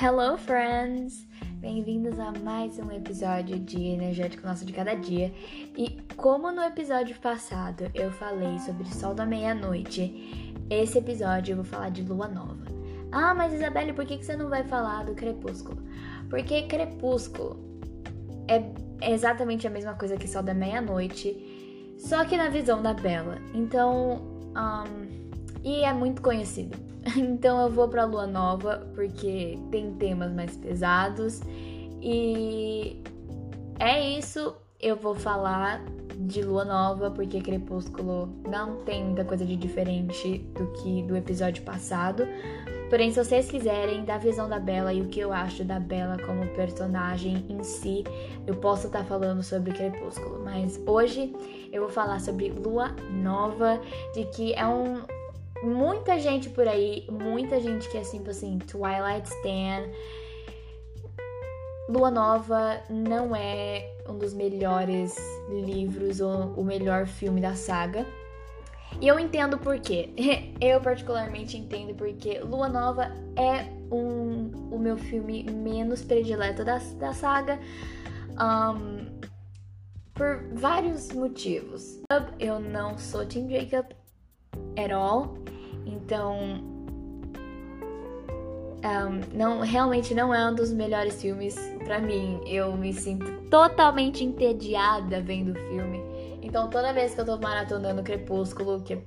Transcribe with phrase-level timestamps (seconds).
[0.00, 1.26] Hello, friends!
[1.54, 5.34] Bem-vindos a mais um episódio de Energético Nosso de Cada Dia.
[5.76, 11.64] E como no episódio passado eu falei sobre Sol da Meia-Noite, esse episódio eu vou
[11.64, 12.64] falar de Lua Nova.
[13.10, 15.82] Ah, mas Isabelle, por que você não vai falar do Crepúsculo?
[16.30, 17.58] Porque Crepúsculo
[18.46, 23.38] é exatamente a mesma coisa que Sol da Meia-Noite, só que na visão da Bela.
[23.52, 24.22] Então,
[24.54, 25.08] um,
[25.64, 26.87] e é muito conhecido.
[27.16, 31.40] Então eu vou pra Lua Nova porque tem temas mais pesados
[32.02, 33.02] e
[33.78, 34.54] é isso.
[34.80, 35.82] Eu vou falar
[36.18, 41.62] de Lua Nova porque Crepúsculo não tem muita coisa de diferente do que do episódio
[41.64, 42.26] passado.
[42.88, 46.16] Porém, se vocês quiserem da visão da Bela e o que eu acho da Bela
[46.24, 48.02] como personagem em si,
[48.46, 50.42] eu posso estar tá falando sobre Crepúsculo.
[50.42, 51.34] Mas hoje
[51.70, 53.80] eu vou falar sobre Lua Nova,
[54.14, 55.02] de que é um
[55.62, 59.88] muita gente por aí, muita gente que é tipo assim, Twilight Stan.
[61.88, 65.16] Lua Nova não é um dos melhores
[65.48, 68.06] livros ou o melhor filme da saga.
[69.00, 70.10] E eu entendo por quê.
[70.60, 77.12] Eu particularmente entendo porque Lua Nova é um, o meu filme menos predileto da, da
[77.12, 77.58] saga.
[78.32, 79.18] Um,
[80.14, 82.00] por vários motivos.
[82.40, 83.86] Eu não sou Team Jacob
[84.76, 85.38] at all.
[85.88, 86.36] Então,
[88.84, 92.40] um, não, realmente não é um dos melhores filmes para mim.
[92.46, 96.00] Eu me sinto totalmente entediada vendo o filme.
[96.42, 99.02] Então, toda vez que eu tô maratonando Crepúsculo, que é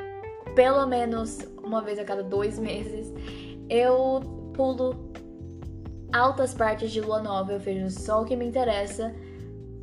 [0.56, 3.14] pelo menos uma vez a cada dois meses,
[3.70, 4.20] eu
[4.54, 5.12] pulo
[6.12, 9.16] altas partes de Lua Nova, eu vejo só o que me interessa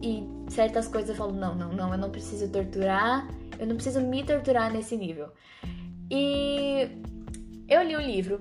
[0.03, 4.01] e certas coisas eu falo: não, não, não, eu não preciso torturar, eu não preciso
[4.01, 5.29] me torturar nesse nível.
[6.11, 6.89] E
[7.69, 8.41] eu li o livro.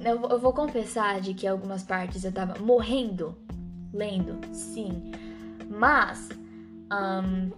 [0.00, 3.34] Eu, eu vou confessar de que algumas partes eu tava morrendo
[3.94, 5.12] lendo, sim.
[5.70, 6.28] Mas
[6.92, 7.50] um,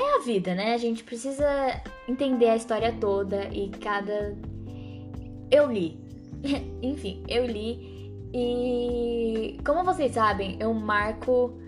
[0.00, 0.74] é a vida, né?
[0.74, 1.44] A gente precisa
[2.08, 4.36] entender a história toda e cada.
[5.50, 6.00] Eu li.
[6.80, 7.92] Enfim, eu li.
[8.32, 11.58] E como vocês sabem, eu marco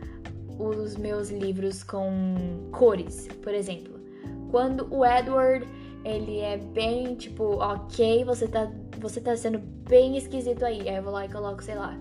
[0.59, 3.95] os meus livros com cores, por exemplo.
[4.51, 5.67] Quando o Edward
[6.07, 10.89] ele é bem tipo, ok, você tá, você tá sendo bem esquisito aí.
[10.89, 11.99] Aí eu vou lá e coloco, sei lá,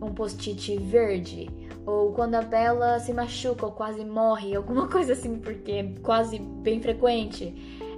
[0.00, 1.48] um post-it verde.
[1.86, 6.38] Ou quando a Bela se machuca ou quase morre, alguma coisa assim, porque é quase
[6.38, 7.54] bem frequente.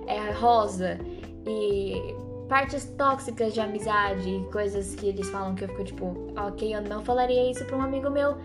[0.07, 0.99] É rosa.
[1.47, 2.15] E
[2.47, 7.03] partes tóxicas de amizade, coisas que eles falam que eu fico tipo, ok, eu não
[7.03, 8.37] falaria isso pra um amigo meu.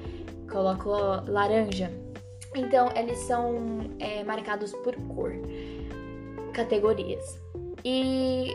[0.50, 0.91] Coloco
[1.28, 1.91] laranja.
[2.56, 5.34] Então, eles são é, marcados por cor
[6.59, 7.40] categorias.
[7.86, 8.53] E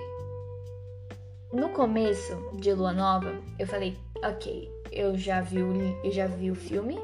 [1.50, 5.72] no começo de Lua Nova, eu falei, ok, eu já vi o,
[6.04, 6.98] eu já vi o filme,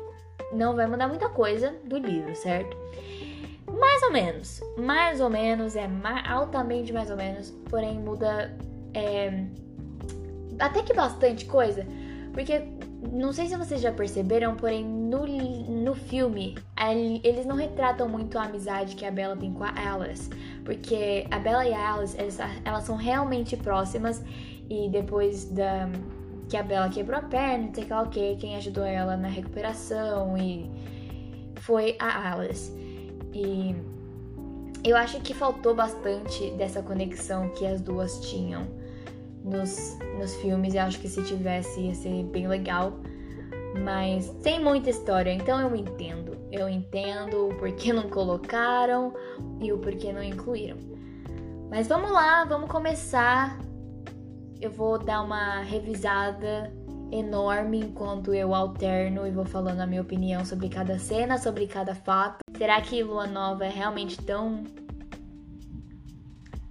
[0.52, 2.76] não vai mudar muita coisa do livro, certo?
[3.66, 5.88] Mais ou menos, mais ou menos, é
[6.28, 8.54] altamente mais ou menos, porém muda
[8.92, 9.46] é,
[10.58, 11.86] até que bastante coisa,
[12.34, 12.62] porque
[13.02, 16.56] não sei se vocês já perceberam, porém no, no filme
[17.24, 20.28] eles não retratam muito a amizade que a Bella tem com a Alice,
[20.64, 24.22] porque a Bella e a Alice elas, elas são realmente próximas.
[24.68, 25.88] E depois da
[26.48, 30.36] que a Bella quebrou a perna, sei lá o que, quem ajudou ela na recuperação
[30.36, 30.70] e
[31.56, 32.72] foi a Alice.
[33.32, 33.74] E
[34.82, 38.66] eu acho que faltou bastante dessa conexão que as duas tinham
[39.44, 40.74] nos, nos filmes.
[40.74, 42.92] Eu acho que se tivesse ia ser bem legal.
[43.84, 46.36] Mas tem muita história, então eu entendo.
[46.50, 49.14] Eu entendo o porquê não colocaram
[49.60, 50.76] e o porquê não incluíram.
[51.70, 53.58] Mas vamos lá, vamos começar.
[54.60, 56.72] Eu vou dar uma revisada
[57.12, 61.94] enorme enquanto eu alterno e vou falando a minha opinião sobre cada cena, sobre cada
[61.94, 62.38] fato.
[62.56, 64.64] Será que Lua Nova é realmente tão.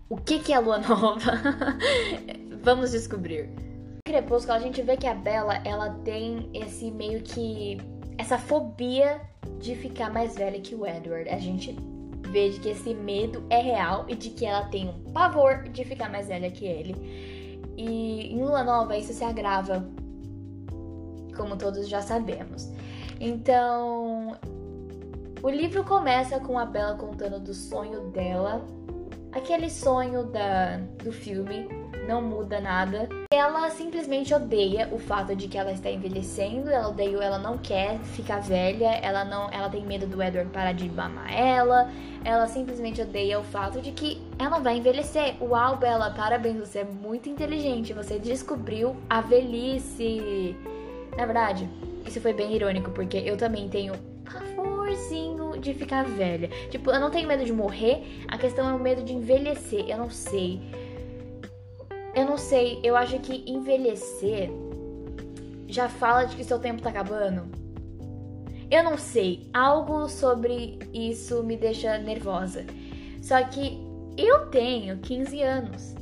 [0.10, 1.32] O que, que é Lua Nova?
[2.62, 3.50] Vamos descobrir.
[4.06, 7.78] Crepúsculo, a gente vê que a Bella, ela tem esse meio que
[8.18, 9.22] essa fobia
[9.60, 11.30] de ficar mais velha que o Edward.
[11.30, 11.76] A gente
[12.30, 16.10] vê que esse medo é real e de que ela tem um pavor de ficar
[16.10, 16.96] mais velha que ele.
[17.78, 19.88] E em Lua Nova isso se agrava,
[21.36, 22.70] como todos já sabemos.
[23.22, 24.38] Então,
[25.42, 28.66] o livro começa com a Bella contando do sonho dela
[29.32, 31.68] aquele sonho da, do filme,
[32.10, 33.08] não muda nada.
[33.32, 38.00] Ela simplesmente odeia o fato de que ela está envelhecendo, ela odeia, ela não quer
[38.00, 41.92] ficar velha, ela não, ela tem medo do Edward parar de mamar ela,
[42.26, 45.36] ela simplesmente odeia o fato de que ela vai envelhecer.
[45.40, 50.56] Uau, Bela, parabéns, você é muito inteligente, você descobriu a velhice.
[51.16, 51.70] Na verdade,
[52.08, 53.94] isso foi bem irônico, porque eu também tenho
[54.26, 56.50] pavorzinho de ficar velha.
[56.72, 59.86] Tipo, eu não tenho medo de morrer, a questão é o medo de envelhecer.
[59.88, 60.60] Eu não sei.
[62.16, 64.50] Eu não sei, eu acho que envelhecer
[65.68, 67.44] já fala de que seu tempo tá acabando.
[68.72, 72.66] Eu não sei, algo sobre isso me deixa nervosa.
[73.22, 73.80] Só que
[74.18, 75.96] eu tenho 15 anos.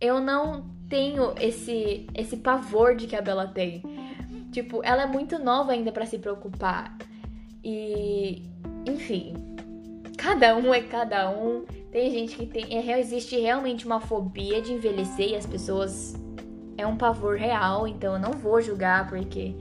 [0.00, 3.82] Eu não tenho esse esse pavor de que a Bela tem.
[4.52, 6.96] Tipo, ela é muito nova ainda para se preocupar.
[7.62, 8.42] E,
[8.86, 9.34] enfim,
[10.16, 11.64] cada um é cada um.
[11.96, 12.76] Tem gente que tem.
[12.76, 16.14] É, existe realmente uma fobia de envelhecer e as pessoas.
[16.76, 19.54] É um pavor real, então eu não vou julgar, porque.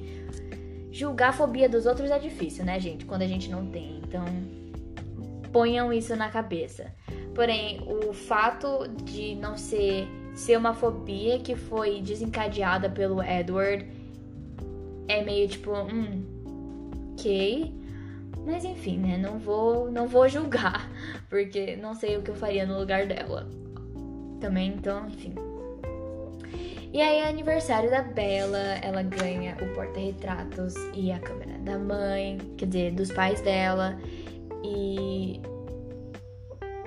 [0.91, 3.05] Julgar a fobia dos outros é difícil, né, gente?
[3.05, 4.01] Quando a gente não tem.
[4.03, 4.25] Então,
[5.53, 6.93] ponham isso na cabeça.
[7.33, 13.87] Porém, o fato de não ser, ser uma fobia que foi desencadeada pelo Edward
[15.07, 17.73] é meio tipo, hum, ok.
[18.45, 19.17] Mas enfim, né?
[19.17, 20.89] Não vou, não vou julgar,
[21.29, 23.49] porque não sei o que eu faria no lugar dela.
[24.39, 25.33] Também, então, enfim.
[26.93, 32.67] E aí, aniversário da Bela, ela ganha o porta-retratos e a câmera da mãe, quer
[32.67, 33.97] dizer, dos pais dela.
[34.63, 35.41] E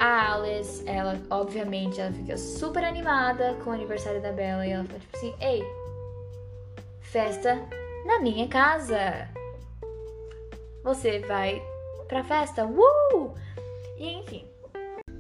[0.01, 4.85] a Alice, ela, obviamente, ela fica super animada com o aniversário da Bela e ela
[4.85, 5.63] fala tipo assim: Ei,
[7.01, 7.61] festa
[8.07, 9.29] na minha casa!
[10.89, 11.63] Você vai
[12.09, 13.35] pra festa, uh!
[13.99, 14.43] E enfim,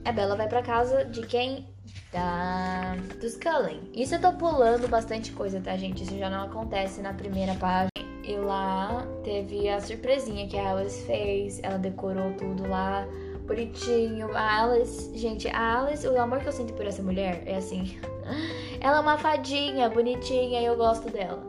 [0.03, 1.69] a Bella vai pra casa de quem?
[2.11, 2.97] Da...
[3.21, 3.79] dos Cullen.
[3.93, 6.05] Isso eu tô pulando bastante coisa, tá, gente?
[6.05, 7.91] Isso já não acontece na primeira página.
[8.25, 11.61] E lá teve a surpresinha que a Alice fez.
[11.63, 13.07] Ela decorou tudo lá,
[13.47, 14.35] bonitinho.
[14.35, 17.99] A Alice, gente, a Alice, o amor que eu sinto por essa mulher é assim.
[18.81, 21.47] Ela é uma fadinha, bonitinha e eu gosto dela.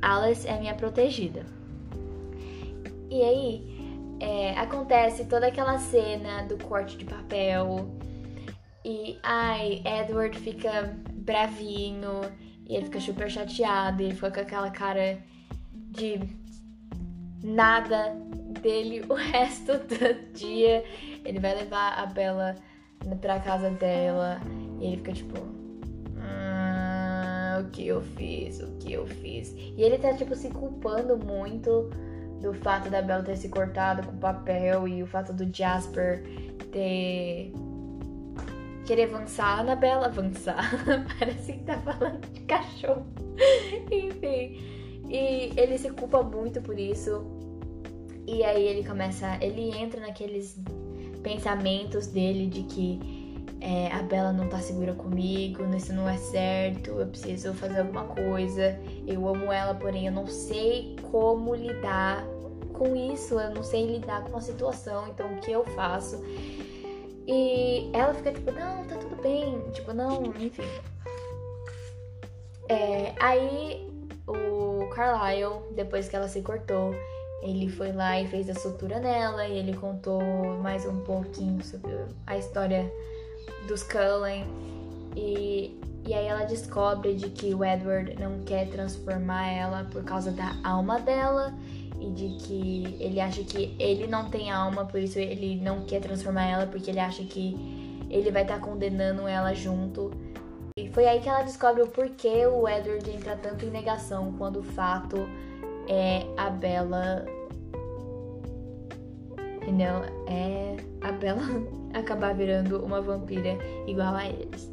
[0.00, 1.44] Alice é minha protegida.
[3.14, 7.88] E aí é, acontece toda aquela cena do corte de papel.
[8.84, 12.22] E ai, Edward fica bravinho.
[12.68, 14.02] E ele fica super chateado.
[14.02, 15.20] E ele fica com aquela cara
[15.92, 16.18] de
[17.40, 18.16] nada
[18.60, 20.82] dele o resto do dia.
[21.24, 22.56] Ele vai levar a Bella
[23.20, 24.40] pra casa dela.
[24.80, 25.38] E ele fica tipo.
[26.18, 28.60] Ah, o que eu fiz?
[28.60, 29.54] O que eu fiz?
[29.56, 31.90] E ele tá, tipo, se culpando muito
[32.44, 36.22] do fato da Bella ter se cortado com papel e o fato do Jasper
[36.70, 37.50] ter
[38.84, 40.70] querer avançar na Bella avançar.
[41.18, 43.06] Parece que tá falando de cachorro.
[43.90, 44.60] Enfim.
[45.08, 47.24] E ele se culpa muito por isso.
[48.26, 50.60] E aí ele começa, ele entra naqueles
[51.22, 53.24] pensamentos dele de que
[53.60, 58.04] é, a Bela não tá segura comigo, isso não é certo, eu preciso fazer alguma
[58.04, 58.78] coisa.
[59.06, 62.26] Eu amo ela, porém eu não sei como lidar
[62.74, 66.22] com isso, eu não sei lidar com a situação, então o que eu faço?
[67.26, 70.68] E ela fica tipo, não, tá tudo bem, tipo, não, enfim.
[72.68, 73.88] É, aí
[74.26, 76.94] o Carlyle, depois que ela se cortou,
[77.42, 80.22] ele foi lá e fez a sutura nela e ele contou
[80.62, 81.92] mais um pouquinho sobre
[82.26, 82.90] a história
[83.68, 84.46] dos Cullen.
[85.16, 90.30] E, e aí ela descobre de que o Edward não quer transformar ela por causa
[90.30, 91.54] da alma dela
[92.00, 96.00] e de que ele acha que ele não tem alma, por isso ele não quer
[96.00, 97.56] transformar ela, porque ele acha que
[98.10, 100.10] ele vai estar tá condenando ela junto.
[100.76, 104.60] E foi aí que ela descobre o porquê o Edward entra tanto em negação quando
[104.60, 105.16] o fato
[105.88, 107.24] é a Bella.
[109.62, 110.02] Entendeu?
[110.28, 111.42] É a Bella
[111.94, 114.72] acabar virando uma vampira igual a eles.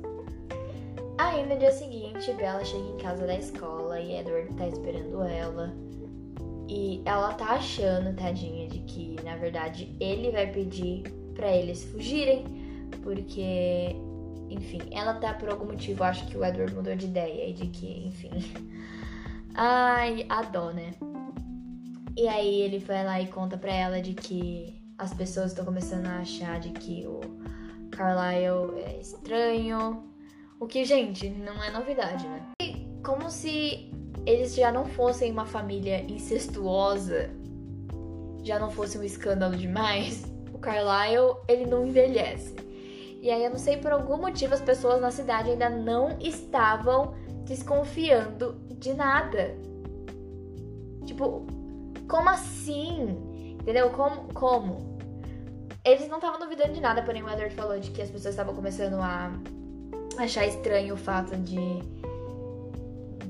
[1.17, 5.71] Aí no dia seguinte, Bella chega em casa da escola e Edward tá esperando ela.
[6.73, 11.03] E ela tá achando, tadinha, de que na verdade ele vai pedir
[11.35, 12.45] para eles fugirem,
[13.03, 13.93] porque,
[14.49, 17.67] enfim, ela tá por algum motivo, acho que o Edward mudou de ideia e de
[17.67, 18.31] que, enfim.
[19.53, 20.93] Ai, a dó, né?
[22.15, 26.05] E aí ele vai lá e conta pra ela de que as pessoas estão começando
[26.05, 27.19] a achar de que o
[27.91, 30.05] Carlyle é estranho.
[30.57, 32.47] O que, gente, não é novidade, né?
[32.61, 33.90] E como se
[34.25, 37.29] eles já não fossem uma família incestuosa,
[38.43, 40.23] já não fosse um escândalo demais,
[40.53, 42.55] o Carlyle, ele não envelhece.
[43.21, 47.13] E aí eu não sei por algum motivo as pessoas na cidade ainda não estavam
[47.45, 49.55] desconfiando de nada.
[51.05, 51.45] Tipo,
[52.07, 53.17] como assim?
[53.59, 53.91] Entendeu?
[53.91, 54.33] Como?
[54.33, 54.97] Como?
[55.83, 58.53] Eles não estavam duvidando de nada, porém o Edward falou de que as pessoas estavam
[58.53, 59.31] começando a
[60.17, 61.57] achar estranho o fato de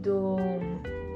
[0.01, 0.37] do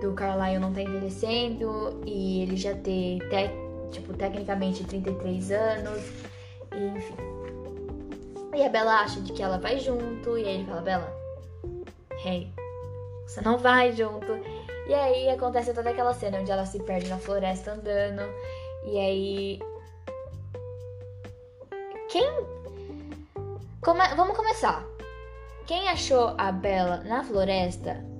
[0.01, 6.01] do Carlyle não tá envelhecendo e ele já ter te, tipo tecnicamente 33 anos,
[6.73, 7.15] e, enfim.
[8.53, 11.13] E a Bella acha de que ela vai junto e aí ele fala: "Bella,
[12.23, 12.51] hey,
[13.25, 14.31] você não vai junto".
[14.87, 18.21] E aí acontece toda aquela cena onde ela se perde na floresta andando
[18.85, 19.59] e aí
[22.09, 22.29] quem
[23.81, 24.15] Come...
[24.15, 24.83] Vamos começar.
[25.65, 28.14] Quem achou a Bella na floresta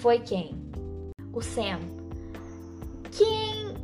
[0.00, 0.50] foi quem?
[1.32, 1.78] O Sam.
[3.12, 3.74] Quem.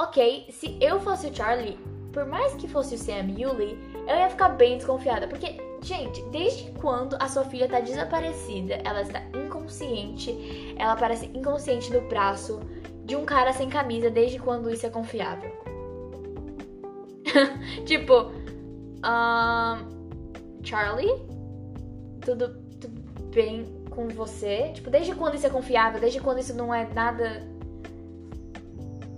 [0.00, 1.76] Ok, se eu fosse o Charlie,
[2.12, 3.76] por mais que fosse o Sam e o Lee,
[4.08, 5.26] eu ia ficar bem desconfiada.
[5.26, 11.92] Porque, gente, desde quando a sua filha tá desaparecida, ela está inconsciente, ela parece inconsciente
[11.92, 12.60] no braço
[13.04, 15.50] de um cara sem camisa, desde quando isso é confiável?
[17.84, 18.30] tipo,
[19.04, 21.12] um, Charlie?
[22.24, 23.00] Tudo, tudo
[23.34, 24.70] bem com você?
[24.72, 26.00] Tipo, desde quando isso é confiável?
[26.00, 27.42] Desde quando isso não é nada.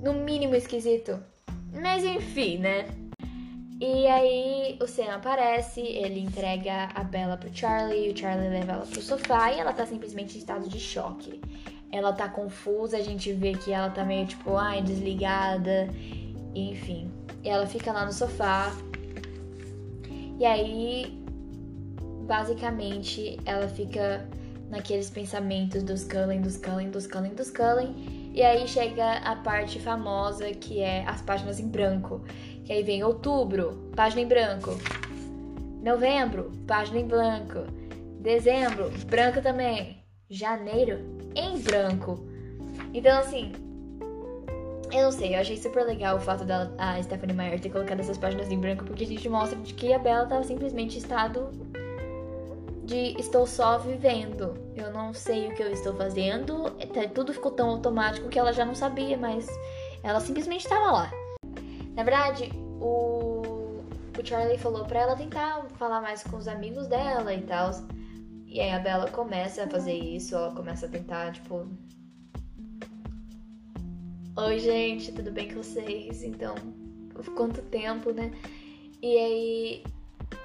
[0.02, 1.18] No mínimo esquisito?
[1.72, 2.86] Mas enfim, né?
[3.80, 8.86] E aí o Sam aparece, ele entrega a Bella pro Charlie, o Charlie leva ela
[8.86, 11.40] pro sofá e ela tá simplesmente em estado de choque.
[11.90, 15.88] Ela tá confusa, a gente vê que ela tá meio tipo, ai, desligada,
[16.54, 17.10] enfim.
[17.42, 18.72] E ela fica lá no sofá.
[20.38, 21.22] E aí,
[22.26, 24.26] basicamente, ela fica
[24.72, 27.94] naqueles pensamentos dos Cullen, dos Cullen, dos Cullen, dos Cullen.
[28.34, 32.22] E aí chega a parte famosa que é as páginas em branco.
[32.64, 34.70] Que aí vem outubro, página em branco.
[35.82, 37.66] Novembro, página em branco.
[38.18, 39.98] Dezembro, branco também.
[40.30, 41.00] Janeiro,
[41.36, 42.26] em branco.
[42.94, 43.52] Então, assim,
[44.90, 46.70] eu não sei, eu achei super legal o fato da
[47.02, 49.98] Stephanie Meyer ter colocado essas páginas em branco, porque a gente mostra de que a
[49.98, 51.50] Bella tava simplesmente em estado
[52.84, 54.54] de estou só vivendo.
[54.74, 56.64] Eu não sei o que eu estou fazendo.
[57.14, 59.46] Tudo ficou tão automático que ela já não sabia, mas
[60.02, 61.10] ela simplesmente estava lá.
[61.94, 63.42] Na verdade, o,
[64.18, 67.70] o Charlie falou para ela tentar falar mais com os amigos dela e tal.
[68.46, 71.66] E aí a Bella começa a fazer isso, ela começa a tentar, tipo.
[74.36, 76.22] Oi, gente, tudo bem com vocês?
[76.22, 76.54] Então,
[77.36, 78.32] quanto tempo, né?
[79.00, 79.84] E aí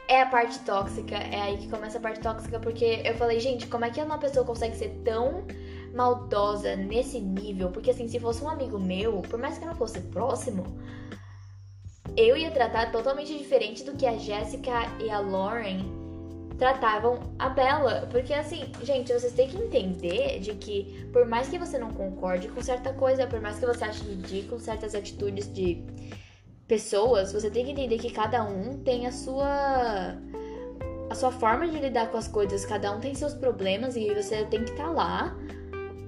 [0.08, 3.68] é a parte tóxica, é aí que começa a parte tóxica, porque eu falei, gente,
[3.68, 5.46] como é que uma pessoa consegue ser tão
[5.94, 7.70] maldosa nesse nível?
[7.72, 10.64] Porque assim, se fosse um amigo meu, por mais que não fosse próximo,
[12.16, 15.98] eu ia tratar totalmente diferente do que a Jéssica e a Lauren
[16.58, 18.08] tratavam a Bella.
[18.12, 22.48] Porque assim, gente, vocês têm que entender de que por mais que você não concorde
[22.48, 25.84] com certa coisa, por mais que você ache ridículo certas atitudes de
[26.68, 30.16] pessoas, você tem que entender que cada um tem a sua
[31.10, 34.44] a sua forma de lidar com as coisas, cada um tem seus problemas e você
[34.46, 35.38] tem que estar tá lá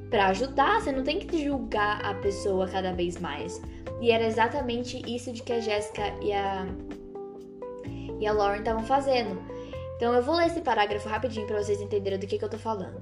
[0.09, 3.61] para ajudar, você não tem que julgar a pessoa cada vez mais.
[4.01, 6.67] E era exatamente isso de que a Jéssica e a
[8.19, 9.41] e a Lauren estavam fazendo.
[9.95, 12.57] Então eu vou ler esse parágrafo rapidinho para vocês entenderem do que, que eu tô
[12.57, 12.99] falando.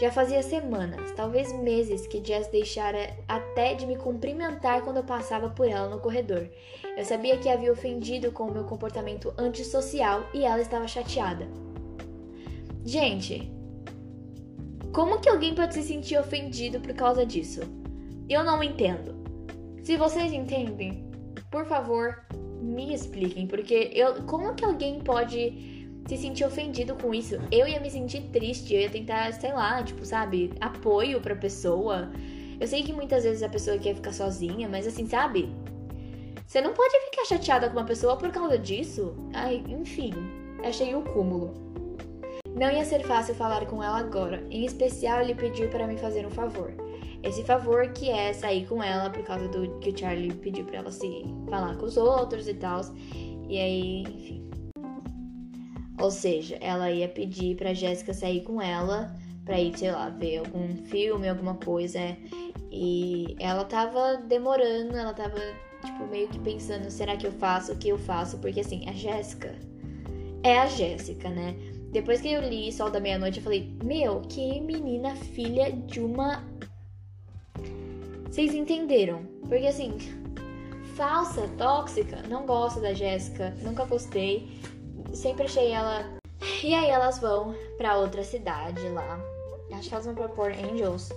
[0.00, 5.50] Já fazia semanas, talvez meses, que Jess deixara até de me cumprimentar quando eu passava
[5.50, 6.48] por ela no corredor.
[6.96, 11.48] Eu sabia que havia ofendido com o meu comportamento antissocial e ela estava chateada.
[12.84, 13.50] Gente,
[14.92, 17.60] como que alguém pode se sentir ofendido por causa disso?
[18.28, 19.14] Eu não entendo.
[19.82, 21.10] Se vocês entendem,
[21.50, 22.24] por favor,
[22.60, 25.72] me expliquem, porque eu, como que alguém pode
[26.06, 27.36] se sentir ofendido com isso.
[27.50, 32.10] Eu ia me sentir triste, eu ia tentar, sei lá, tipo, sabe, apoio pra pessoa.
[32.60, 35.48] Eu sei que muitas vezes a pessoa quer ficar sozinha, mas assim, sabe?
[36.52, 39.16] Você não pode ficar chateada com uma pessoa por causa disso.
[39.32, 40.12] Ai, enfim,
[40.62, 41.54] achei o cúmulo.
[42.54, 46.26] Não ia ser fácil falar com ela agora, em especial ele pediu para me fazer
[46.26, 46.70] um favor.
[47.22, 50.76] Esse favor que é sair com ela por causa do que o Charlie pediu para
[50.76, 52.82] ela se falar com os outros e tal.
[53.48, 54.50] E aí, enfim.
[55.98, 59.16] Ou seja, ela ia pedir pra Jéssica sair com ela
[59.46, 61.98] pra ir, sei lá, ver algum filme, alguma coisa.
[62.70, 65.40] E ela tava demorando, ela tava,
[65.84, 67.72] tipo, meio que pensando, será que eu faço?
[67.72, 68.38] O que eu faço?
[68.38, 69.54] Porque assim, a Jéssica
[70.42, 71.54] é a Jéssica, né?
[71.92, 76.42] Depois que eu li Sol da Meia-Noite, eu falei, meu, que menina filha de uma.
[78.24, 79.24] Vocês entenderam?
[79.48, 79.98] Porque assim,
[80.96, 84.48] falsa, tóxica, não gosto da Jéssica, nunca gostei
[85.14, 86.04] sempre achei ela.
[86.62, 89.20] E aí elas vão pra outra cidade lá.
[89.72, 91.10] Acho que elas vão pra Port Angels.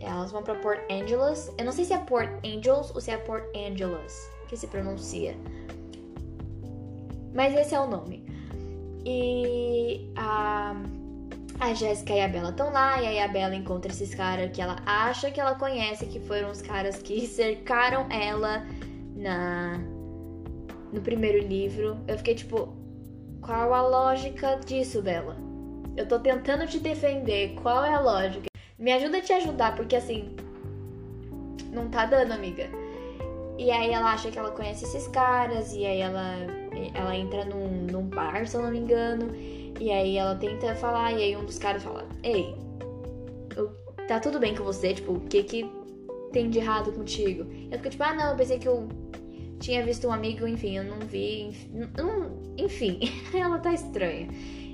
[0.00, 1.52] Elas vão pra Port Angeles.
[1.58, 5.36] Eu não sei se é Port Angels ou se é Port Angeles que se pronuncia.
[7.34, 8.24] Mas esse é o nome.
[9.04, 10.74] E a,
[11.60, 14.60] a Jéssica e a Bela estão lá, e aí a Bela encontra esses caras que
[14.60, 18.66] ela acha que ela conhece, que foram os caras que cercaram ela
[19.14, 19.78] na
[20.92, 21.98] no primeiro livro.
[22.08, 22.74] Eu fiquei tipo,
[23.42, 25.36] qual a lógica disso, Bela?
[25.96, 28.48] Eu tô tentando te defender, qual é a lógica?
[28.78, 30.36] Me ajuda a te ajudar, porque assim,
[31.72, 32.68] não tá dando, amiga.
[33.58, 36.36] E aí ela acha que ela conhece esses caras, e aí ela,
[36.94, 39.34] ela entra num, num bar, se eu não me engano,
[39.80, 42.54] e aí ela tenta falar, e aí um dos caras fala, ei,
[44.06, 44.94] tá tudo bem com você?
[44.94, 45.70] Tipo, o que que
[46.32, 47.46] tem de errado contigo?
[47.70, 48.88] Eu fico tipo, ah não, eu pensei que eu
[49.58, 51.50] tinha visto um amigo, enfim, eu não vi,
[52.56, 53.00] enfim,
[53.34, 54.28] ela tá estranha.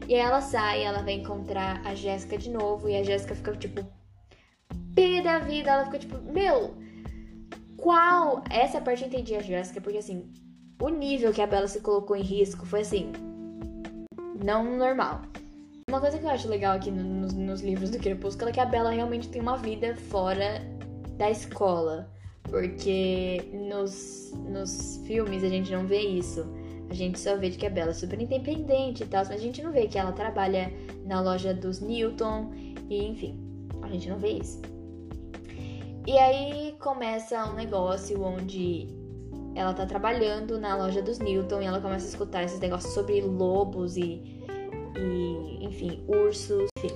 [0.06, 3.56] E aí ela sai, ela vai encontrar a Jéssica de novo, e a Jéssica fica
[3.56, 3.86] tipo,
[4.94, 6.74] pé da vida, ela fica tipo, meu,
[7.76, 8.42] qual.
[8.50, 10.30] Essa parte eu entendi a Jéssica, porque assim,
[10.80, 13.12] o nível que a Bella se colocou em risco foi assim.
[14.44, 15.22] Não normal.
[15.88, 18.64] Uma coisa que eu acho legal aqui nos, nos livros do Crepúsculo é que a
[18.64, 20.62] Bella realmente tem uma vida fora
[21.16, 22.10] da escola.
[22.48, 26.46] Porque nos, nos filmes a gente não vê isso.
[26.90, 29.62] A gente só vê que a Bella é super independente e tal, mas a gente
[29.62, 30.72] não vê que ela trabalha
[31.04, 32.52] na loja dos Newton
[32.88, 33.40] e enfim,
[33.82, 34.60] a gente não vê isso.
[36.06, 38.88] E aí começa um negócio onde
[39.54, 43.20] ela tá trabalhando na loja dos Newton e ela começa a escutar esses negócios sobre
[43.22, 44.22] lobos e,
[44.96, 46.94] e enfim, ursos, enfim.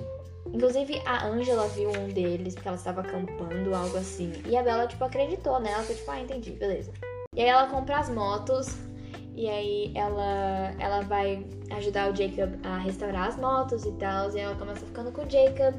[0.53, 4.33] Inclusive a Angela viu um deles porque ela estava acampando, algo assim.
[4.47, 5.73] E a Bella, tipo, acreditou, né?
[5.73, 6.93] Ela foi tipo, ah, entendi, beleza.
[7.35, 8.77] E aí ela compra as motos
[9.39, 14.35] e aí ela, ela vai ajudar o Jacob a restaurar as motos e tal.
[14.35, 15.77] E ela começa ficando com o Jacob.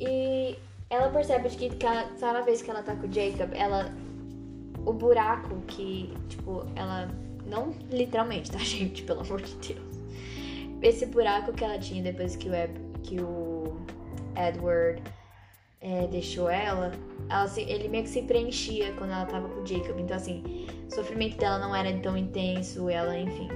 [0.00, 0.56] E
[0.88, 3.92] ela percebe que cada vez que ela tá com o Jacob, ela.
[4.86, 7.10] O buraco que, tipo, ela.
[7.44, 9.02] Não literalmente, tá, gente?
[9.02, 10.00] Pelo amor de Deus.
[10.80, 12.52] Esse buraco que ela tinha depois que o,
[13.02, 13.49] que o
[14.48, 15.02] Edward
[15.80, 16.92] é, deixou ela,
[17.28, 19.98] ela se, ele meio que se preenchia quando ela tava com o Jacob.
[19.98, 23.48] Então, assim, o sofrimento dela não era tão intenso, ela, enfim.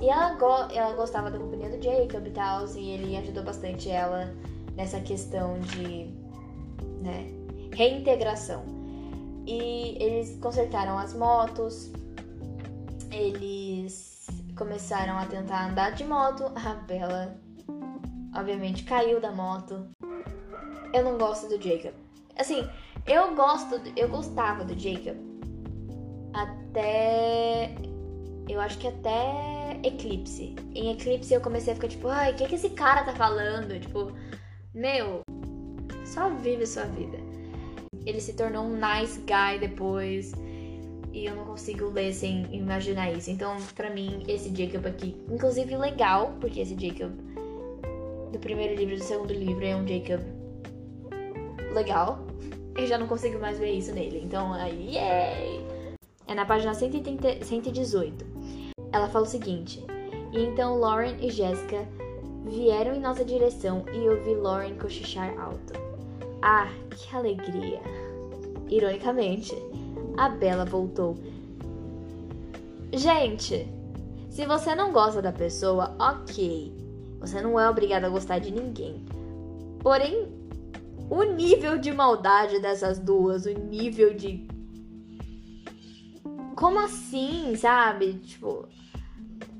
[0.00, 3.90] E ela, go ela gostava da companhia do Jacob e tal, e ele ajudou bastante
[3.90, 4.34] ela
[4.74, 6.10] nessa questão de
[7.02, 7.30] né,
[7.74, 8.64] reintegração.
[9.46, 11.92] E eles consertaram as motos,
[13.10, 16.44] eles começaram a tentar andar de moto.
[16.56, 17.36] A Bella,
[18.34, 19.88] obviamente, caiu da moto.
[20.92, 21.92] Eu não gosto do Jacob.
[22.36, 22.68] Assim,
[23.06, 25.16] eu gosto, eu gostava do Jacob
[26.32, 27.74] até
[28.48, 30.56] eu acho que até Eclipse.
[30.74, 33.78] Em Eclipse eu comecei a ficar tipo, ai, o que, que esse cara tá falando?
[33.78, 34.12] Tipo,
[34.74, 35.20] meu,
[36.04, 37.18] só vive sua vida.
[38.04, 40.32] Ele se tornou um nice guy depois.
[41.12, 43.30] E eu não consigo ler sem imaginar isso.
[43.30, 47.12] Então, para mim, esse Jacob aqui, inclusive legal, porque esse Jacob
[48.30, 50.20] do primeiro livro e do segundo livro é um Jacob
[51.74, 52.18] legal.
[52.76, 54.20] Eu já não consigo mais ver isso nele.
[54.24, 55.60] Então, aí, yay!
[56.26, 58.24] É na página 130, 118.
[58.92, 59.84] Ela fala o seguinte:
[60.32, 61.86] E então Lauren e Jessica
[62.44, 65.72] vieram em nossa direção e eu vi Lauren cochichar alto.
[66.42, 67.80] Ah, que alegria!
[68.68, 69.54] Ironicamente,
[70.16, 71.16] a Bela voltou.
[72.92, 73.68] Gente,
[74.28, 76.79] se você não gosta da pessoa, ok.
[77.20, 79.04] Você não é obrigado a gostar de ninguém.
[79.80, 80.28] Porém,
[81.08, 84.46] o nível de maldade dessas duas, o nível de.
[86.56, 88.14] Como assim, sabe?
[88.14, 88.66] Tipo,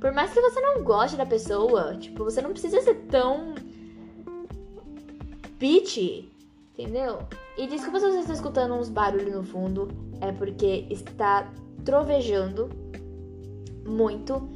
[0.01, 3.55] por mais que você não goste da pessoa, tipo, você não precisa ser tão
[5.59, 6.31] bitchy,
[6.73, 7.18] entendeu?
[7.59, 9.88] E desculpa se você está escutando uns barulhos no fundo,
[10.20, 11.53] é porque está
[11.85, 12.70] trovejando
[13.87, 14.49] muito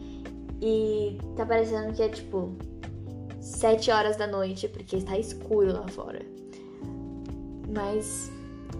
[0.62, 2.56] e tá parecendo que é tipo
[3.44, 6.22] 7 horas da noite, porque está escuro lá fora.
[7.68, 8.30] Mas,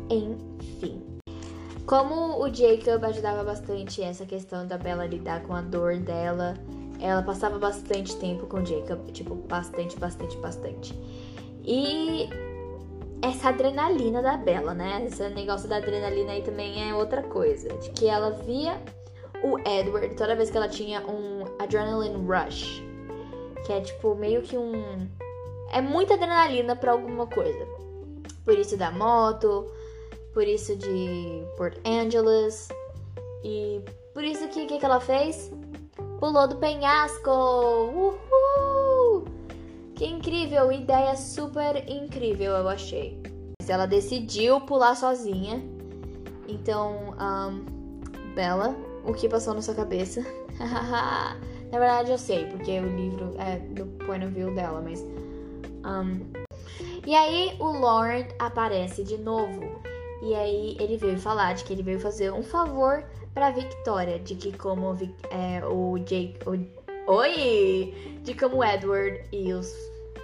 [0.08, 1.02] enfim.
[1.86, 6.54] Como o Jacob ajudava bastante essa questão da Bella lidar com a dor dela,
[6.98, 10.98] ela passava bastante tempo com o Jacob, tipo, bastante, bastante, bastante.
[11.62, 12.30] E
[13.20, 15.04] essa adrenalina da Bella, né?
[15.06, 17.68] Esse negócio da adrenalina aí também é outra coisa.
[17.68, 18.80] De que ela via
[19.42, 22.93] o Edward toda vez que ela tinha um adrenaline rush.
[23.64, 25.08] Que é tipo meio que um.
[25.70, 27.66] É muita adrenalina para alguma coisa.
[28.44, 29.66] Por isso da moto,
[30.32, 32.68] por isso de Port Angeles.
[33.42, 33.80] E
[34.12, 35.50] por isso que que, que ela fez?
[36.24, 37.30] pulou do penhasco!
[37.30, 39.26] Uhul!
[39.94, 40.72] Que incrível!
[40.72, 43.22] Ideia super incrível, eu achei.
[43.68, 45.62] Ela decidiu pular sozinha.
[46.48, 48.74] Então, um, Bela,
[49.04, 50.24] o que passou na sua cabeça?
[51.74, 55.00] na verdade, eu sei, porque o livro é do point of view dela, mas.
[55.84, 56.20] Um,
[57.04, 59.82] e aí, o Lord aparece de novo.
[60.22, 64.20] E aí, ele veio falar de que ele veio fazer um favor pra Victoria.
[64.20, 64.96] De que, como
[65.30, 66.38] é, o Jake.
[66.46, 68.20] O, oi!
[68.22, 69.74] De como Edward e os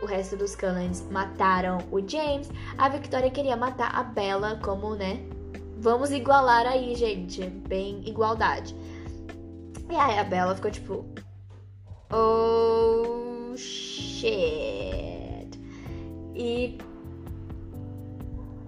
[0.03, 5.21] o resto dos Cullens mataram o James, a Victoria queria matar a Bella como, né?
[5.77, 7.43] Vamos igualar aí, gente.
[7.43, 8.75] Bem igualdade.
[9.91, 11.05] E aí a Bella ficou tipo.
[12.13, 15.49] Oh shit.
[16.35, 16.79] E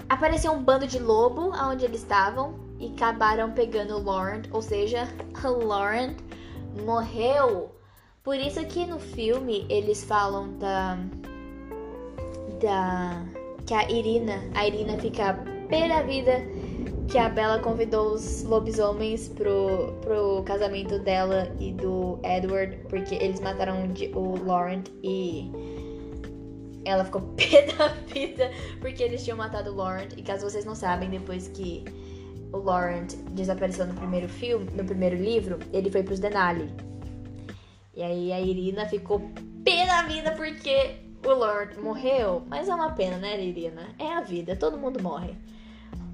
[0.09, 5.09] apareceu um bando de lobo onde eles estavam e acabaram pegando o Lauren, ou seja,
[5.45, 6.17] o Lauren
[6.85, 7.75] morreu.
[8.23, 10.97] Por isso que no filme eles falam da
[12.61, 13.25] da
[13.67, 15.35] que a Irina, a Irina fica
[15.69, 16.41] pé da vida
[17.09, 23.41] que a Bella convidou os lobisomens pro, pro casamento dela e do Edward, porque eles
[23.41, 25.51] mataram o Laurent e
[26.85, 30.13] ela ficou pé da vida porque eles tinham matado o Laurent.
[30.17, 31.85] E caso vocês não sabem, depois que
[32.53, 36.73] o Laurent desapareceu no primeiro filme, no primeiro livro, ele foi pros Denali.
[37.95, 39.21] E aí a Irina ficou
[39.65, 43.95] pé da vida porque o Lord morreu, mas é uma pena, né, Irina?
[43.99, 45.35] É a vida, todo mundo morre.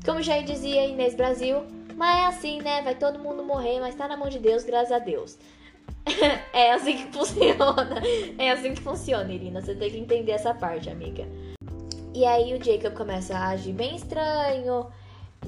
[0.05, 1.63] Como já dizia Inês Brasil,
[1.97, 2.83] mas é assim, né?
[2.83, 5.39] Vai todo mundo morrer, mas tá na mão de Deus, graças a Deus.
[6.53, 8.03] é assim que funciona.
[8.39, 9.61] É assim que funciona, Irina.
[9.61, 11.27] Você tem que entender essa parte, amiga.
[12.15, 14.87] E aí o Jacob começa a agir bem estranho.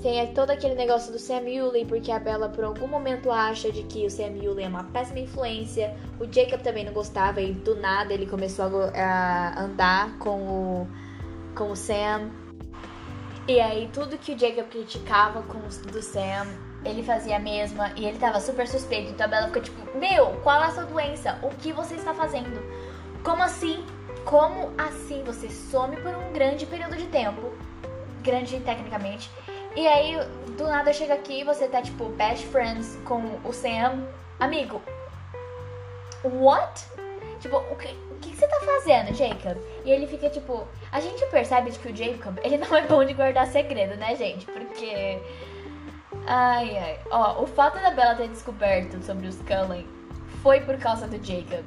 [0.03, 3.83] Tem todo aquele negócio do Sam Yuli, porque a Bella por algum momento acha de
[3.83, 5.95] que o Sam Yuli é uma péssima influência.
[6.19, 10.89] O Jacob também não gostava e do nada ele começou a, andar com o,
[11.55, 12.31] com o Sam.
[13.51, 15.59] E aí tudo que o Jacob criticava com
[15.91, 16.47] do Sam,
[16.85, 19.11] ele fazia a mesma e ele tava super suspeito.
[19.11, 21.37] Então a Bella ficou tipo, meu, qual é a sua doença?
[21.43, 22.63] O que você está fazendo?
[23.25, 23.85] Como assim?
[24.25, 27.53] Como assim você some por um grande período de tempo?
[28.23, 29.29] Grande tecnicamente
[29.77, 30.17] e aí,
[30.57, 34.05] do nada chega aqui e você tá, tipo, best friends com o Sam.
[34.39, 34.83] Amigo,
[36.25, 36.85] what?
[37.39, 39.57] Tipo, o que, o que você tá fazendo, Jacob?
[39.85, 40.67] E ele fica, tipo...
[40.93, 44.45] A gente percebe que o Jacob, ele não é bom de guardar segredo, né, gente?
[44.47, 45.19] Porque...
[46.27, 47.01] Ai, ai.
[47.11, 49.87] Ó, o fato da Bella ter descoberto sobre os Cullen
[50.43, 51.65] foi por causa do Jacob.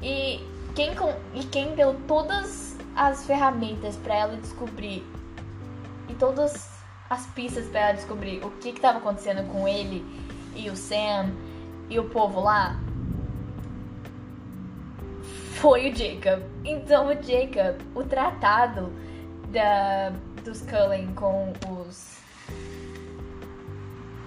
[0.00, 0.92] E quem,
[1.34, 5.04] e quem deu todas as ferramentas para ela descobrir
[6.08, 6.70] e todas
[7.10, 10.04] as pistas para ela descobrir o que estava acontecendo com ele
[10.54, 11.32] e o Sam
[11.90, 12.78] e o povo lá
[15.54, 16.42] foi o Jacob.
[16.64, 18.92] Então o Jacob, o tratado
[19.48, 20.12] da,
[20.44, 22.14] dos Cullen com os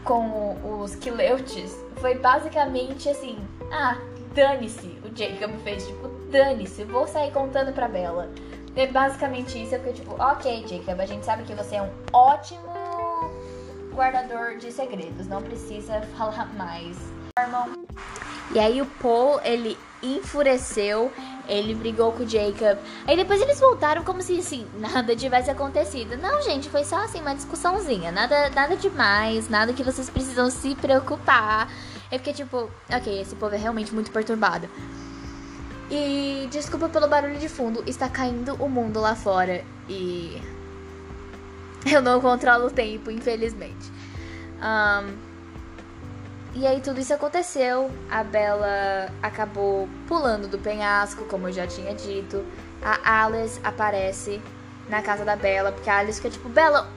[0.03, 3.37] com os Kileutes foi basicamente assim,
[3.73, 3.97] ah,
[4.33, 4.97] dane-se.
[5.03, 8.29] O Jacob fez tipo, dane-se, vou sair contando pra Bella.
[8.73, 11.91] É basicamente isso, eu fiquei tipo, ok, Jacob, a gente sabe que você é um
[12.13, 12.61] ótimo
[13.93, 16.97] guardador de segredos, não precisa falar mais.
[18.51, 21.11] E aí o Paul, ele enfureceu,
[21.47, 22.77] ele brigou com o Jacob.
[23.05, 26.17] Aí depois eles voltaram como se assim, nada tivesse acontecido.
[26.17, 30.75] Não, gente, foi só assim uma discussãozinha, nada, nada demais, nada que vocês precisam se
[30.75, 31.71] preocupar.
[32.11, 34.69] Eu fiquei tipo, ok, esse povo é realmente muito perturbado.
[35.89, 40.41] E desculpa pelo barulho de fundo, está caindo o mundo lá fora e
[41.89, 43.91] eu não controlo o tempo, infelizmente.
[44.57, 45.26] Um,
[46.53, 47.91] e aí tudo isso aconteceu.
[48.09, 52.45] A Bella acabou pulando do penhasco, como eu já tinha dito.
[52.81, 54.41] A Alice aparece
[54.89, 56.87] na casa da Bella, porque a Alice fica tipo, Bella,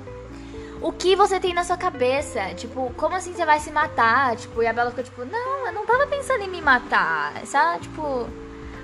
[0.80, 2.54] o que você tem na sua cabeça?
[2.54, 4.36] Tipo, como assim você vai se matar?
[4.36, 7.36] Tipo, e a Bella fica tipo, não, eu não tava pensando em me matar.
[7.42, 8.26] Essa, tipo,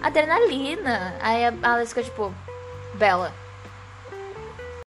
[0.02, 1.16] adrenalina.
[1.20, 2.34] Aí a Alice fica tipo,
[2.94, 3.32] Bela.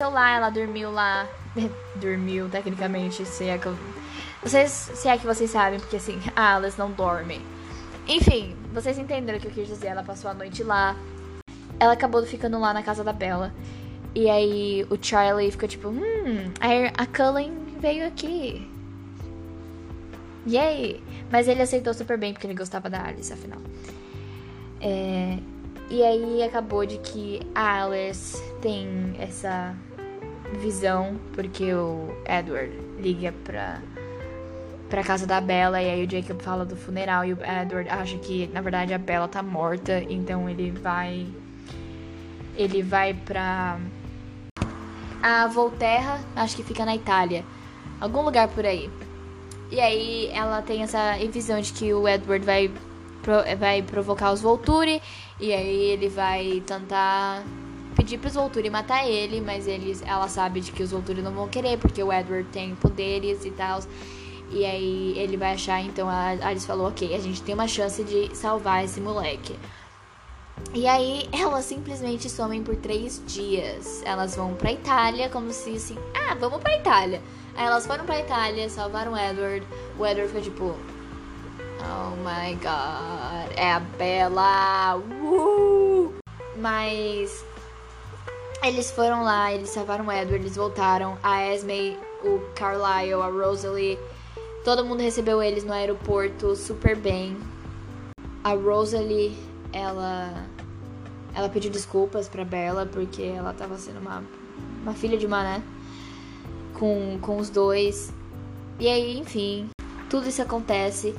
[0.01, 1.27] Lá, ela dormiu lá.
[1.95, 3.77] dormiu, tecnicamente, se é que eu...
[4.47, 7.41] Vocês, se é que vocês sabem, porque assim, a Alice não dorme.
[8.07, 9.87] Enfim, vocês entenderam o que eu quis dizer.
[9.87, 10.95] Ela passou a noite lá.
[11.79, 13.53] Ela acabou ficando lá na casa da Bella.
[14.15, 16.51] E aí o Charlie ficou tipo, hum,
[16.97, 18.65] a Cullen veio aqui.
[20.47, 21.03] Yay!
[21.29, 23.59] Mas ele aceitou super bem porque ele gostava da Alice, afinal.
[24.79, 25.37] É,
[25.89, 29.75] e aí acabou de que a Alice tem essa
[30.61, 33.81] visão, porque o Edward liga pra,
[34.89, 35.81] pra casa da Bella.
[35.81, 37.25] E aí o Jacob fala do funeral.
[37.25, 40.03] E o Edward acha que, na verdade, a Bella tá morta.
[40.09, 41.27] Então ele vai.
[42.55, 43.79] Ele vai pra.
[45.21, 47.43] A Volterra, acho que fica na Itália.
[47.99, 48.89] Algum lugar por aí.
[49.71, 52.71] E aí ela tem essa visão de que o Edward vai,
[53.59, 55.01] vai provocar os Volturi.
[55.39, 57.43] E aí ele vai tentar
[57.95, 61.47] pedir pros Volturi matar ele, mas eles, ela sabe de que os Volturi não vão
[61.47, 63.79] querer, porque o Edward tem poderes e tal.
[64.49, 68.03] E aí ele vai achar, então a Alice falou, ok, a gente tem uma chance
[68.03, 69.57] de salvar esse moleque.
[70.73, 74.01] E aí elas simplesmente somem por três dias.
[74.05, 77.21] Elas vão pra Itália, como se assim, ah, vamos pra Itália.
[77.55, 79.65] Aí elas foram pra Itália, salvaram o Edward.
[79.97, 80.75] O Edward foi tipo,
[81.81, 86.13] oh my god, é a Bella, uh!
[86.57, 87.45] Mas
[88.63, 91.17] eles foram lá, eles salvaram o Edward, eles voltaram.
[91.23, 93.97] A Esme, o Carlisle, a Rosalie,
[94.67, 97.37] todo mundo recebeu eles no aeroporto super bem.
[98.43, 99.33] A Rosalie,
[99.71, 100.45] ela
[101.33, 104.21] ela pediu desculpas pra Bella porque ela tava sendo uma,
[104.81, 105.63] uma filha de mané
[106.73, 108.11] com, com os dois.
[108.77, 109.69] E aí, enfim,
[110.09, 111.15] tudo isso acontece.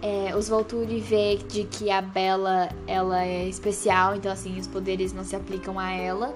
[0.00, 5.12] É, os Volturi vê de que a Bella ela é especial, então assim, os poderes
[5.12, 6.32] não se aplicam a ela.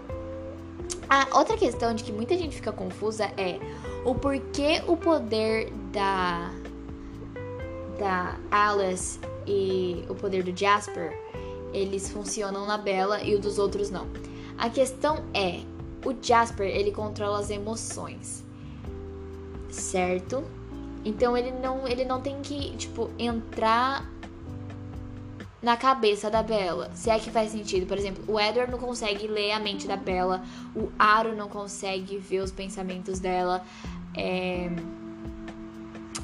[1.08, 3.60] A outra questão de que muita gente fica confusa é
[4.04, 6.50] o porquê o poder da
[7.98, 11.12] da Alice e o poder do Jasper
[11.72, 14.06] eles funcionam na Bella e o dos outros não.
[14.56, 15.60] A questão é,
[16.04, 18.44] o Jasper ele controla as emoções,
[19.70, 20.44] certo?
[21.04, 24.10] Então ele não, ele não tem que, tipo, entrar
[25.62, 26.90] na cabeça da Bella.
[26.94, 27.86] Se é que faz sentido.
[27.86, 30.42] Por exemplo, o Edward não consegue ler a mente da Bella.
[30.74, 33.62] O Aro não consegue ver os pensamentos dela.
[34.16, 34.70] É...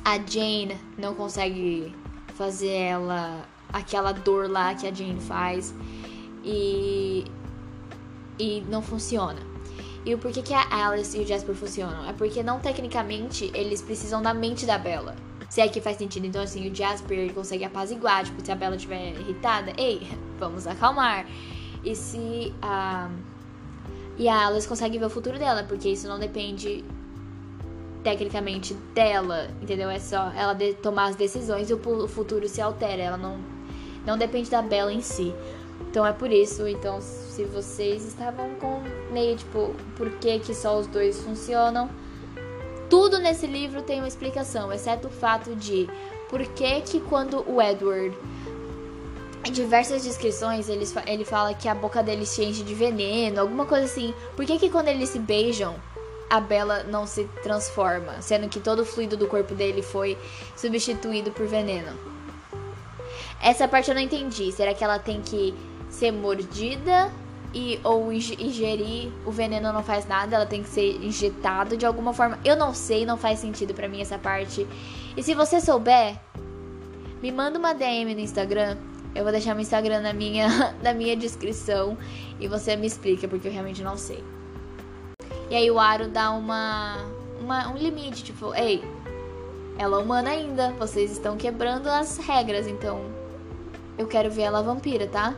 [0.05, 1.94] A Jane não consegue
[2.35, 5.75] fazer ela aquela dor lá que a Jane faz.
[6.44, 7.25] E
[8.38, 9.40] e não funciona.
[10.05, 12.09] E o porquê que a Alice e o Jasper funcionam?
[12.09, 15.16] É porque não tecnicamente eles precisam da mente da Bella.
[15.48, 16.26] Se é que faz sentido.
[16.26, 18.24] Então, assim, o Jasper consegue apaziguar.
[18.24, 20.06] Tipo, se a Bella estiver irritada, ei,
[20.38, 21.26] vamos acalmar.
[21.85, 23.11] E se a.
[24.18, 26.82] E a Alice consegue ver o futuro dela, porque isso não depende
[28.02, 29.90] tecnicamente dela, entendeu?
[29.90, 33.02] É só ela de tomar as decisões e o futuro se altera.
[33.02, 33.38] Ela não,
[34.06, 35.35] não depende da Bella em si.
[35.90, 36.66] Então é por isso.
[36.66, 38.80] Então, se vocês estavam com
[39.12, 41.90] meio tipo, por que, que só os dois funcionam?
[42.88, 45.88] Tudo nesse livro tem uma explicação, exceto o fato de
[46.29, 48.16] por que, que quando o Edward.
[49.44, 53.64] Em diversas descrições, ele, ele fala que a boca dele se enche de veneno, alguma
[53.64, 54.12] coisa assim.
[54.35, 55.77] Por que, que quando eles se beijam,
[56.29, 58.20] a Bella não se transforma?
[58.20, 60.18] Sendo que todo o fluido do corpo dele foi
[60.57, 61.96] substituído por veneno.
[63.40, 64.51] Essa parte eu não entendi.
[64.51, 65.55] Será que ela tem que
[65.88, 67.12] ser mordida
[67.56, 72.12] e ou ingerir o veneno não faz nada, ela tem que ser injetado de alguma
[72.12, 72.38] forma.
[72.44, 74.66] Eu não sei, não faz sentido para mim essa parte.
[75.16, 76.20] E se você souber,
[77.22, 78.76] me manda uma DM no Instagram.
[79.14, 81.96] Eu vou deixar meu Instagram na minha, na minha descrição
[82.38, 84.22] e você me explica porque eu realmente não sei.
[85.48, 86.98] E aí o Aro dá uma,
[87.40, 88.84] uma um limite, tipo, ei,
[89.78, 93.00] ela é humana ainda, vocês estão quebrando as regras, então
[93.96, 95.34] eu quero ver ela vampira, tá?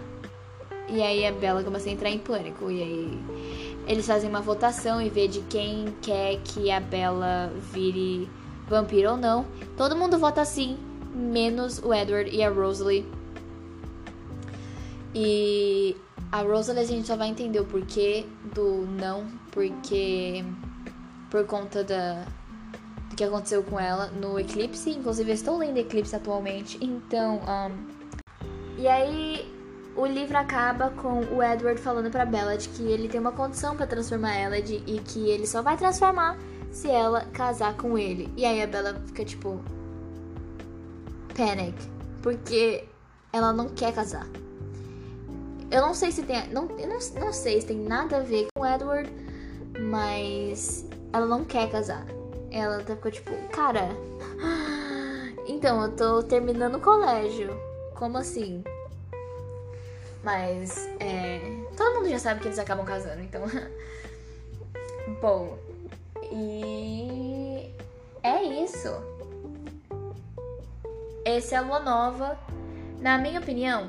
[0.88, 2.70] E aí a Bella começa a entrar em pânico.
[2.70, 3.18] E aí
[3.87, 8.29] eles fazem uma votação e vê de quem quer que a Bella vire
[8.68, 9.46] vampiro ou não.
[9.77, 10.79] Todo mundo vota sim,
[11.14, 13.07] menos o Edward e a Rosalie.
[15.14, 15.96] E
[16.31, 20.44] a Rosalie a gente só vai entender o porquê do não, porque
[21.31, 22.24] por conta da
[23.11, 24.90] do que aconteceu com ela no eclipse.
[24.90, 27.40] Inclusive, eu estou lendo eclipse atualmente, então.
[27.40, 27.98] Um,
[28.79, 29.58] e aí
[29.99, 33.77] o livro acaba com o Edward falando para Bella de que ele tem uma condição
[33.77, 36.39] para transformar ela de, e que ele só vai transformar
[36.71, 38.33] se ela casar com ele.
[38.37, 39.61] E aí a Bella fica tipo
[41.37, 41.77] panic,
[42.23, 42.85] porque
[43.33, 44.25] ela não quer casar.
[45.69, 48.47] Eu não sei se tem, não, eu não, não sei se tem nada a ver
[48.55, 49.13] com o Edward,
[49.81, 52.07] mas ela não quer casar.
[52.53, 53.89] Ela tá ficou tipo, cara,
[55.49, 57.51] então eu tô terminando o colégio.
[57.97, 58.63] Como assim?
[60.22, 61.40] Mas é,
[61.76, 63.42] todo mundo já sabe que eles acabam casando, então.
[65.20, 65.59] Bom,
[66.31, 67.70] e
[68.22, 68.88] é isso.
[71.24, 72.38] Esse é a Lua Nova.
[73.00, 73.88] Na minha opinião,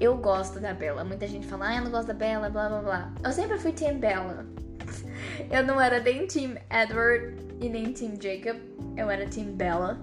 [0.00, 1.04] eu gosto da Bella.
[1.04, 3.12] Muita gente fala, ah, eu não gosto da Bella, blá blá blá.
[3.22, 4.46] Eu sempre fui Team Bella.
[5.50, 8.60] Eu não era nem Team Edward, e nem Team Jacob.
[8.96, 9.98] Eu era Team Bella.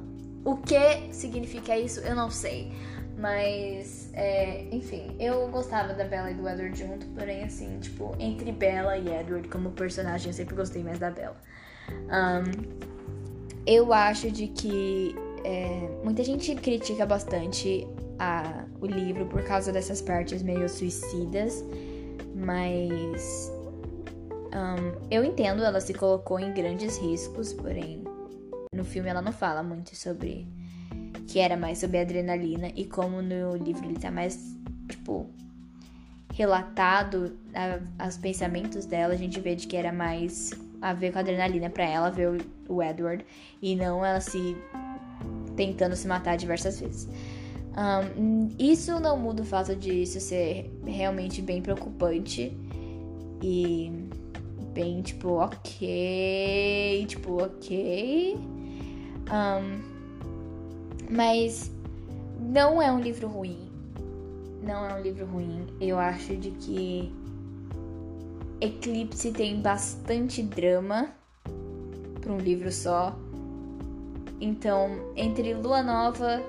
[0.45, 2.73] O que significa isso, eu não sei.
[3.17, 8.51] Mas, é, enfim, eu gostava da Bella e do Edward junto, porém, assim, tipo, entre
[8.51, 11.37] Bella e Edward como personagem, eu sempre gostei mais da Bella.
[11.89, 12.93] Um,
[13.65, 17.87] eu acho de que é, muita gente critica bastante
[18.19, 21.63] a, o livro por causa dessas partes meio suicidas,
[22.35, 23.51] mas
[24.53, 28.03] um, eu entendo, ela se colocou em grandes riscos, porém
[28.73, 30.47] no filme ela não fala muito sobre
[31.27, 34.55] que era mais sobre adrenalina e como no livro ele tá mais
[34.87, 35.29] tipo
[36.33, 41.19] relatado a, os pensamentos dela, a gente vê de que era mais a ver com
[41.19, 43.25] a adrenalina para ela ver o, o Edward
[43.61, 44.57] e não ela se
[45.55, 47.07] tentando se matar diversas vezes.
[47.75, 52.55] Um, isso não muda o fato de isso ser realmente bem preocupante
[53.41, 53.91] e
[54.73, 58.37] bem tipo, ok, tipo, ok.
[59.31, 59.92] Um,
[61.09, 61.71] mas
[62.39, 63.69] não é um livro ruim.
[64.61, 65.67] Não é um livro ruim.
[65.79, 67.13] Eu acho de que
[68.61, 71.09] Eclipse tem bastante drama
[72.21, 73.15] para um livro só.
[74.39, 76.41] Então, entre Lua Nova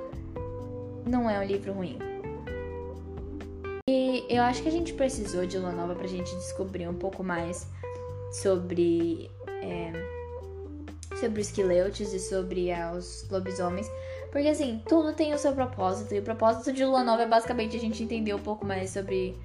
[1.06, 1.98] não é um livro ruim.
[3.88, 7.22] E eu acho que a gente precisou de Lua Nova pra gente descobrir um pouco
[7.22, 7.66] mais
[8.32, 9.92] sobre, é,
[11.20, 13.88] sobre os quileutes e sobre os lobisomens.
[14.34, 16.12] Porque assim, tudo tem o seu propósito.
[16.12, 19.38] E o propósito de Lua Nova é basicamente a gente entender um pouco mais sobre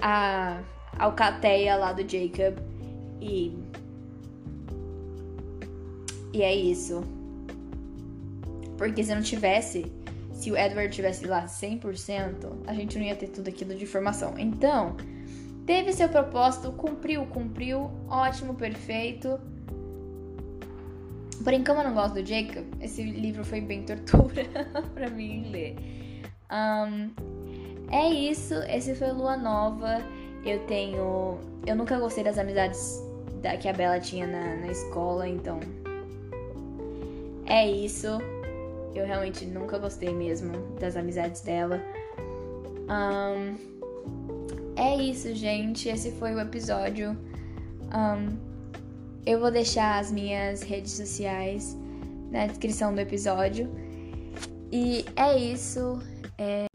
[0.00, 0.62] a
[0.98, 2.56] alcateia lá do Jacob.
[3.20, 3.54] E.
[6.32, 7.04] E é isso.
[8.78, 9.92] Porque se não tivesse
[10.32, 14.38] se o Edward tivesse lá 100%, a gente não ia ter tudo aquilo de informação.
[14.38, 14.96] Então,
[15.66, 19.38] teve seu propósito, cumpriu, cumpriu, ótimo, perfeito.
[21.42, 24.44] Porém, como eu não gosto do Jacob, esse livro foi bem tortura
[24.94, 25.76] para mim ler.
[26.50, 27.10] Um,
[27.90, 30.02] é isso, esse foi Lua Nova.
[30.44, 31.38] Eu tenho.
[31.66, 33.02] Eu nunca gostei das amizades
[33.42, 35.60] da, que a Bela tinha na, na escola, então.
[37.46, 38.06] É isso.
[38.94, 41.80] Eu realmente nunca gostei mesmo das amizades dela.
[42.88, 43.56] Um,
[44.76, 45.88] é isso, gente.
[45.88, 47.16] Esse foi o episódio.
[47.94, 48.47] Um,
[49.26, 51.76] eu vou deixar as minhas redes sociais
[52.30, 53.68] na descrição do episódio.
[54.70, 55.98] E é isso.
[56.36, 56.66] É...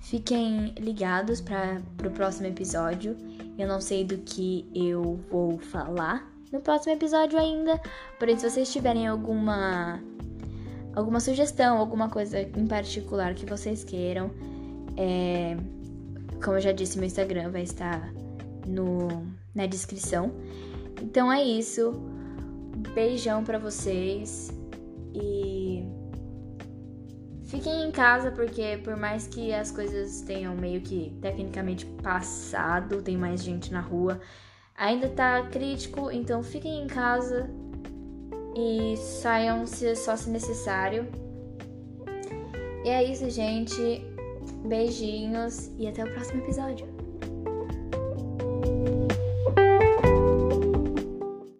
[0.00, 3.16] Fiquem ligados para o próximo episódio.
[3.58, 7.80] Eu não sei do que eu vou falar no próximo episódio ainda.
[8.18, 10.00] Porém, se vocês tiverem alguma
[10.94, 14.30] alguma sugestão, alguma coisa em particular que vocês queiram,
[14.96, 15.56] é,
[16.42, 18.12] como eu já disse, meu Instagram vai estar
[18.66, 20.32] no, na descrição.
[21.02, 21.92] Então é isso.
[22.94, 24.52] Beijão para vocês
[25.14, 25.84] e
[27.44, 33.16] fiquem em casa porque por mais que as coisas tenham meio que tecnicamente passado, tem
[33.16, 34.20] mais gente na rua,
[34.76, 37.48] ainda tá crítico, então fiquem em casa
[38.56, 41.06] e saiam se só se necessário.
[42.84, 44.04] E é isso, gente.
[44.66, 46.93] Beijinhos e até o próximo episódio.